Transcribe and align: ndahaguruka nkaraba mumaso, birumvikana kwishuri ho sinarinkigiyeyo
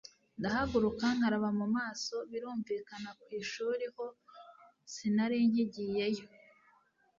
ndahaguruka 0.39 1.05
nkaraba 1.17 1.49
mumaso, 1.59 2.15
birumvikana 2.29 3.09
kwishuri 3.21 3.85
ho 3.95 4.05
sinarinkigiyeyo 4.93 6.25